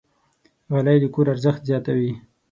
[0.71, 2.11] غالۍ د کور ارزښت زیاتوي.